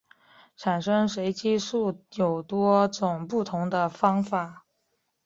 [0.57, 4.65] 产生随机数有多种不同的方法。